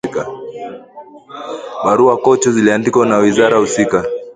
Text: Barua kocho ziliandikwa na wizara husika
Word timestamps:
Barua 1.85 2.17
kocho 2.17 2.51
ziliandikwa 2.51 3.05
na 3.05 3.17
wizara 3.17 3.57
husika 3.59 4.05